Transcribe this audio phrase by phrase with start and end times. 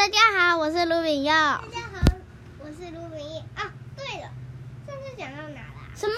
[0.00, 1.34] 大家好，我是卢炳耀。
[1.34, 2.00] 大家好，
[2.60, 3.38] 我是卢炳义。
[3.54, 4.32] 啊，对了，
[4.86, 5.94] 上次讲到哪了？
[5.94, 6.14] 什么？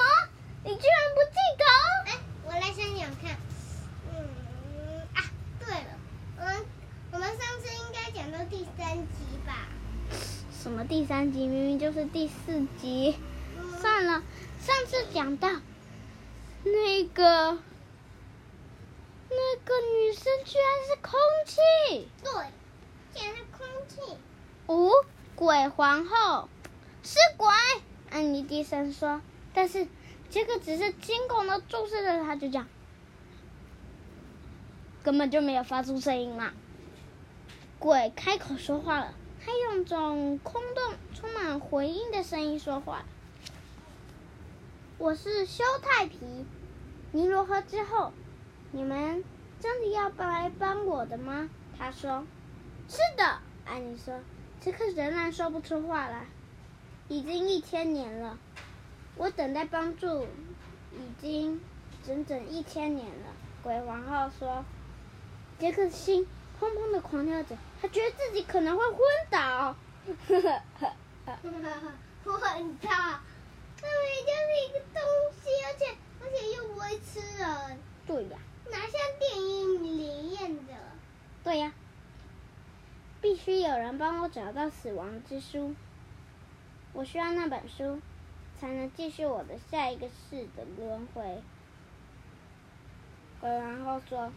[0.62, 1.64] 你居然不记得？
[2.06, 3.36] 哎，我来想想看。
[4.08, 5.24] 嗯啊，
[5.58, 5.98] 对了，
[6.38, 6.64] 我们
[7.10, 9.66] 我们上次应该讲到第三集吧？
[10.62, 11.48] 什么第三集？
[11.48, 13.16] 明明就是第四集。
[13.58, 14.22] 嗯、算了，
[14.60, 15.48] 上次讲到
[16.62, 17.58] 那个
[19.28, 22.08] 那个女生居然是空气。
[22.22, 22.30] 对。
[23.20, 24.16] 是空气！
[24.66, 24.90] 哦，
[25.34, 26.48] 鬼皇后
[27.02, 27.48] 是鬼，
[28.10, 29.20] 安妮低声说。
[29.54, 29.86] 但是
[30.30, 32.66] 杰克只是惊恐的注视着他，就这样，
[35.02, 36.52] 根本就没有发出声音嘛。
[37.78, 43.04] 鬼开口说话了，他用种空洞、充满回音的声音说话
[44.98, 46.46] ：“我是修太皮，
[47.10, 48.12] 尼罗河之后，
[48.70, 49.22] 你们
[49.60, 52.24] 真的要来帮我的吗？”他说。
[52.92, 53.24] 是的，
[53.64, 54.20] 安妮说，
[54.60, 56.26] 杰克仍然说不出话来。
[57.08, 58.36] 已经一千年了，
[59.16, 60.26] 我等待帮助
[60.92, 61.58] 已经
[62.06, 63.32] 整整一千年了。
[63.62, 64.62] 鬼王后说，
[65.58, 66.26] 杰克的心
[66.60, 68.98] 砰砰的狂跳着，他觉得自己可能会昏
[69.30, 69.74] 倒。
[70.28, 71.70] 昏倒？
[72.24, 75.00] 那里就是一个东
[75.40, 77.78] 西，而且而且又不会吃人。
[78.06, 78.38] 对呀。
[78.70, 80.74] 哪像电影里演的？
[81.42, 81.72] 对呀。
[83.22, 85.76] 必须有人帮我找到死亡之书，
[86.92, 88.00] 我需要那本书，
[88.58, 91.40] 才能继续我的下一个世的轮回。
[93.40, 94.32] 鬼王后说：“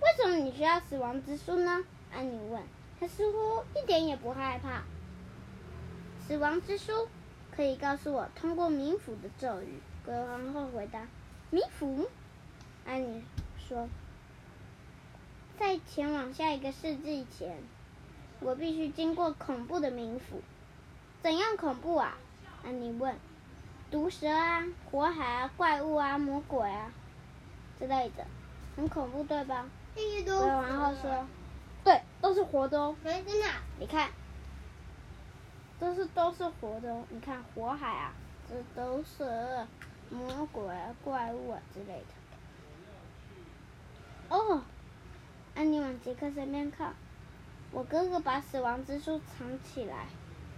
[0.00, 2.62] 为什么你需要死亡之书呢？”安妮问。
[2.98, 4.82] 他似乎一点也不害怕。
[6.26, 7.08] 死亡之书
[7.54, 9.78] 可以告诉我通过冥府的咒语。
[10.06, 11.06] 鬼王后回答
[11.52, 12.08] ：“冥府？”
[12.86, 13.22] 安妮
[13.58, 13.90] 说
[15.60, 17.58] ：“在前往下一个世纪前。”
[18.40, 20.42] 我必须经过恐怖的冥府，
[21.22, 22.16] 怎样恐怖啊？
[22.64, 23.14] 安妮问。
[23.88, 26.90] 毒蛇啊，火海啊，怪物啊，魔鬼啊，
[27.78, 28.26] 之类的，
[28.76, 29.64] 很恐怖，对吧？
[29.94, 31.24] 对，然后说，
[31.84, 32.96] 对，都是活的哦。
[33.04, 33.30] 真的？
[33.78, 34.10] 你看，
[35.78, 37.04] 都是都是活的哦。
[37.10, 38.12] 你看火海啊，
[38.48, 39.64] 这都是、
[40.10, 42.06] 魔鬼啊、怪物啊之类的。
[44.36, 44.62] 哦，
[45.54, 46.92] 安妮往杰克身边靠。
[47.72, 50.06] 我哥哥把死亡之书藏起来，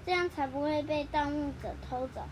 [0.06, 2.22] 这样才不会被盗墓者偷走。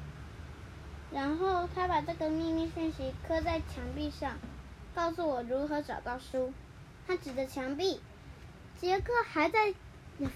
[1.13, 4.37] 然后他把这个秘密讯息刻在墙壁上，
[4.95, 6.53] 告诉我如何找到书。
[7.07, 8.01] 他指着墙壁，
[8.81, 9.75] 杰克还在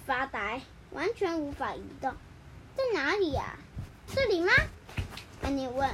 [0.07, 0.63] 发呆，
[0.93, 2.15] 完全无法移动。
[2.77, 3.59] 在哪里呀？
[4.07, 4.53] 这里吗？
[5.43, 5.89] 安妮问。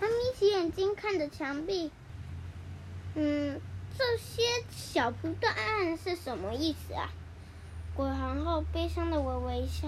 [0.00, 1.90] 他眯起眼睛看着墙壁。
[3.14, 3.60] 嗯，
[3.96, 7.08] 这些小图案是什么意思啊？
[7.94, 9.86] 鬼皇后悲伤的微微一笑，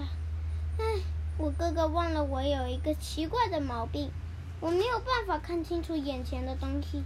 [0.77, 0.83] 唉，
[1.39, 4.11] 我哥哥忘了我有一个奇怪的毛病，
[4.59, 7.03] 我没有办法看清楚眼前的东西，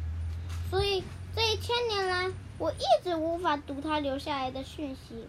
[0.70, 5.26] 所以这一千年来我一直无法读他留下来的讯息。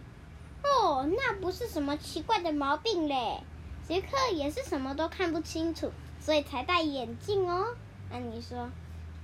[0.63, 3.41] 哦，那不是什么奇怪的毛病嘞，
[3.87, 7.67] 杰克也是什么都看不清楚，所以才戴眼镜哦。
[8.11, 8.69] 安妮说。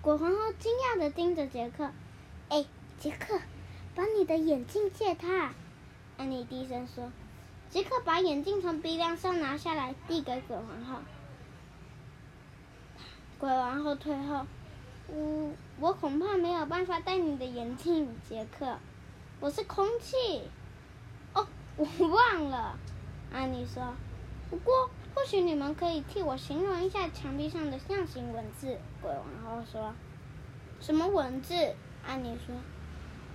[0.02, 1.92] 鬼皇后惊讶的盯着杰克，
[2.48, 2.64] 哎，
[2.98, 3.38] 杰克，
[3.94, 5.54] 把你的眼镜借他。
[6.18, 7.12] 安妮低声说
[7.70, 11.00] ：“杰克把眼镜从鼻梁上拿下来，递给鬼王后。
[13.38, 14.48] 鬼王后退后，
[15.08, 18.78] 我我恐怕没有办法戴你的眼镜，杰克。
[19.40, 20.42] 我是空气。
[21.34, 22.80] 哦，我忘了。”
[23.32, 23.94] 安妮说
[24.50, 29.94] ：“不过或许你们可以替我形容一下墙壁上的象形文字。”鬼王后说
[30.82, 31.54] ：“什么文字？”
[32.08, 32.56] 安妮说：“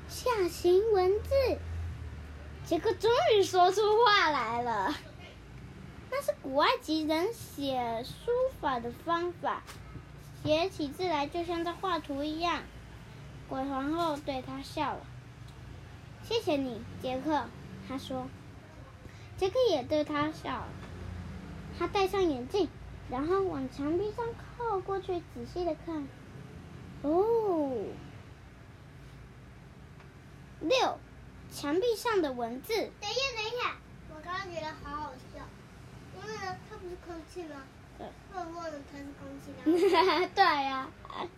[0.08, 1.30] 象形文字。”
[2.64, 4.94] 杰克终于说出话来了，
[6.10, 8.30] 那是古埃及人写书
[8.60, 9.62] 法的方法，
[10.42, 12.62] 写起字来就像在画图一样。
[13.48, 15.00] 鬼皇后对他笑了，
[16.22, 17.44] 谢谢你，杰克。
[17.86, 18.26] 他说，
[19.36, 20.68] 杰克也对他笑了。
[21.78, 22.68] 他戴上眼镜，
[23.10, 24.24] 然后往墙壁上
[24.56, 26.06] 靠过去，仔细的看。
[27.02, 27.72] 哦，
[30.60, 30.98] 六。
[31.52, 32.72] 墙壁上的文字。
[32.74, 33.76] 等一下，等一下，
[34.14, 35.40] 我刚刚觉得好好笑，
[36.16, 37.62] 因为呢，它不是空气吗？
[37.98, 38.06] 对。
[38.32, 40.28] 我忘了它是空气。
[40.34, 41.28] 对呀、啊。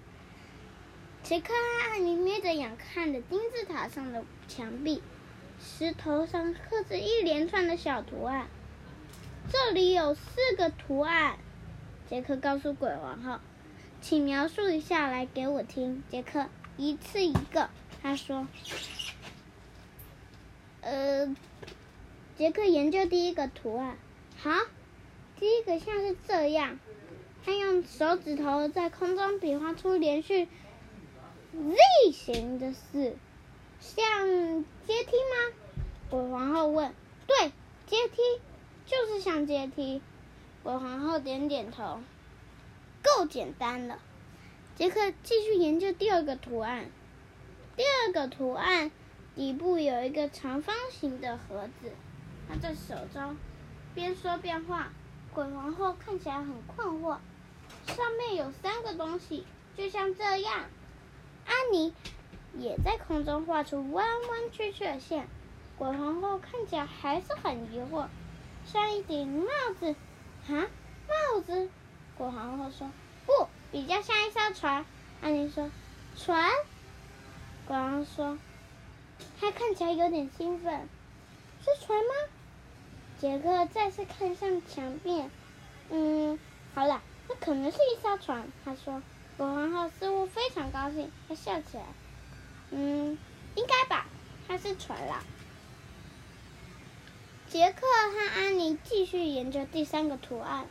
[1.25, 5.03] 杰克和安妮眯着眼看着金字塔上的墙壁，
[5.59, 8.47] 石头上刻着一连串的小图案。
[9.51, 10.21] 这里有四
[10.57, 11.39] 个图案。
[12.09, 13.41] 杰克告诉鬼王后
[14.01, 16.47] ：“请描述一下来给我听。”杰克
[16.77, 17.71] 一次一个，
[18.03, 18.47] 他说。
[20.85, 21.35] 呃，
[22.37, 23.97] 杰克研究第一个图案，
[24.37, 24.51] 好，
[25.41, 26.79] 第一个像是这样，
[27.43, 30.47] 他用手指头在空中比划出连续
[31.55, 33.17] Z 形的四，
[33.81, 35.55] 像阶梯吗？
[36.11, 36.93] 鬼皇后问。
[37.27, 37.51] 对，
[37.87, 38.21] 阶梯
[38.85, 40.03] 就是像阶梯。
[40.63, 42.01] 鬼皇后点点头，
[43.03, 43.99] 够简单了。
[44.77, 46.91] 杰克继续研究第二个图案，
[47.75, 48.91] 第二个图案
[49.35, 51.91] 底部有一个长方形的盒子，
[52.49, 53.37] 他在手中
[53.95, 54.93] 边说边画。
[55.33, 57.19] 鬼皇后看起来很困惑，
[57.87, 59.45] 上面有三个东西，
[59.77, 60.67] 就像这样。
[61.45, 61.93] 安妮
[62.57, 65.27] 也在空中画出弯弯曲曲的线。
[65.77, 68.07] 鬼皇后看起来还是很疑惑，
[68.65, 69.49] 像一顶帽
[69.81, 69.97] 子，
[70.49, 70.69] 啊，
[71.09, 71.69] 帽子。
[72.17, 72.89] 鬼皇后说
[73.27, 74.87] ：“不，比较像一艘船。”
[75.21, 75.69] 安妮说
[76.17, 76.49] ：“船。”
[77.67, 78.39] 鬼皇后说
[79.41, 80.89] ：“他看起来有点兴奋，
[81.63, 82.15] 是船吗？”
[83.21, 85.25] 杰克再次看向墙壁，
[85.91, 86.39] 嗯，
[86.75, 88.49] 好了，那可能是一艘船。
[88.65, 89.03] 他说
[89.39, 91.85] ：“国王号似乎非常高兴，他笑起来，
[92.71, 93.17] 嗯，
[93.55, 94.07] 应该吧，
[94.47, 95.23] 它是船啦。”
[97.49, 100.67] 杰克和安妮继续研究第三个图案。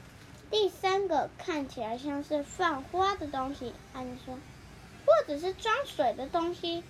[0.51, 3.73] 第三个看起来像是放花的东西。
[3.93, 4.37] 安妮说
[5.07, 6.83] ：“或者是装水的东西，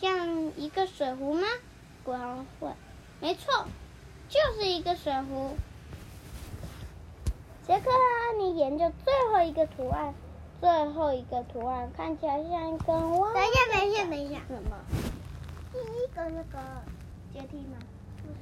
[0.00, 1.46] 像一个水壶吗？”
[2.04, 2.74] 鬼皇后问
[3.20, 3.66] ：“没错，
[4.28, 5.56] 就是一个水壶。”
[7.66, 10.12] 杰克和安妮研究最后一个图案。
[10.60, 13.32] 最后一个图案看起来像一根蛙。
[13.32, 14.40] 等一下，等一下，等一下。
[14.46, 14.76] 什么？
[15.72, 16.58] 第一个那个
[17.32, 17.78] 阶梯吗？
[18.20, 18.40] 不是。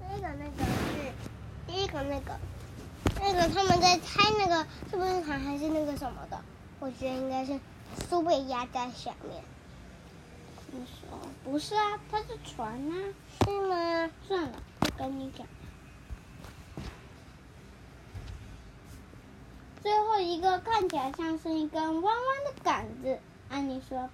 [0.00, 1.12] 第一个那个是，
[1.66, 2.38] 第一个那个，
[3.20, 6.40] 那个他们在猜那个是不是糖还是那个什么的？
[6.80, 7.60] 我觉得应该是
[8.08, 9.42] 书被压在下面。
[10.70, 12.00] 你说不是啊？
[12.10, 14.10] 它是船啊，是吗？
[14.26, 15.46] 算了，不跟你讲。
[19.82, 23.18] 最后一个看起来像是一根弯弯的杆子。
[23.48, 24.10] 安妮说，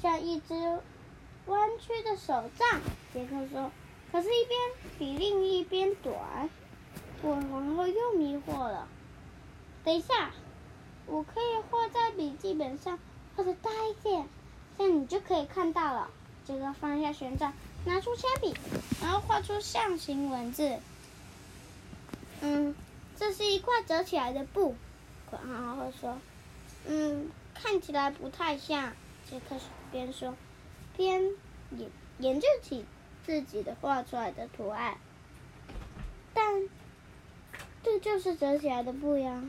[0.00, 0.54] 像一只
[1.46, 2.80] 弯曲的手杖。
[3.12, 3.70] 杰克说。
[4.10, 4.60] 可是，一边
[4.98, 6.50] 比另一边短，
[7.22, 8.86] 我然后又迷惑了。
[9.84, 10.30] 等一下，
[11.06, 12.98] 我可以画在笔记本上，
[13.34, 14.28] 画的大一点，
[14.78, 16.10] 这样你就可以看到了。
[16.44, 17.52] 杰克放下旋转，
[17.84, 18.54] 拿出铅笔，
[19.00, 20.78] 然后画出象形文字。
[22.40, 22.74] 嗯，
[23.16, 24.74] 这是一块折起来的布。
[25.30, 26.18] 鬼皇后说
[26.86, 28.92] ：“嗯，看起来不太像。”
[29.30, 29.56] 杰克
[29.90, 30.34] 边说
[30.96, 31.22] 边
[31.70, 32.84] 研研究起。
[33.24, 34.98] 自己的画出来的图案，
[36.34, 36.68] 但
[37.84, 39.44] 这就是折起来的布呀。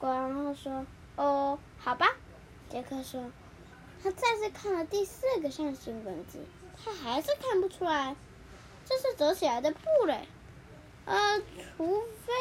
[0.00, 2.08] 鬼皇后说：“哦，好吧。”
[2.68, 3.30] 杰克说
[4.02, 6.40] ：“他再次看了第四个象形文字，
[6.82, 8.16] 他还是看不出来
[8.84, 10.26] 这是折起来的布嘞。
[11.04, 11.40] 呃，
[11.76, 12.32] 除非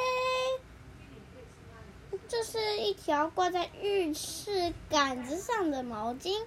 [2.27, 6.45] 这是一条挂在浴室杆子上的毛巾，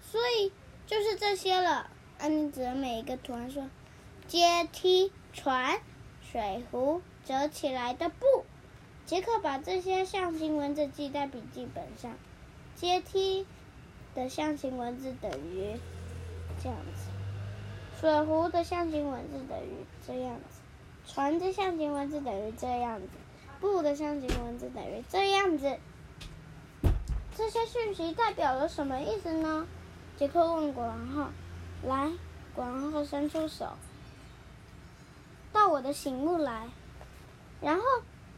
[0.00, 0.52] 所以
[0.86, 3.68] 就是这些了。”安妮指着每一个图案说
[4.26, 5.80] ：“阶梯、船、
[6.32, 8.44] 水壶、折起来的布。”
[9.06, 12.16] 杰克把这些象形文字记在笔记本上。
[12.74, 13.46] 阶梯
[14.18, 15.76] 的象形文字等于
[16.60, 20.60] 这样子，水壶的象形文字等于这样子，
[21.06, 23.06] 船的象形文字等于这样子，
[23.60, 25.78] 布的象形文字等于这样子。
[27.36, 29.64] 这些讯息代表了什么意思呢？
[30.16, 31.26] 杰克问过，然后。
[31.84, 32.10] 来，
[32.56, 33.68] 国王后伸出手，
[35.52, 36.66] 到我的醒目来，
[37.60, 37.82] 然后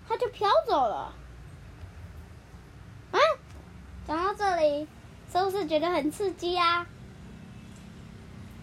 [0.07, 1.14] 他就飘走了。
[3.12, 3.19] 啊，
[4.07, 4.87] 讲到这里，
[5.32, 6.87] 是不是觉得很刺激啊？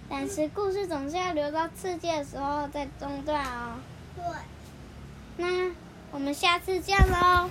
[0.09, 3.79] 但是故事总是要留到刺激的时候再中断哦。
[4.15, 4.23] 对。
[5.37, 5.75] 那
[6.11, 7.49] 我们下次见喽。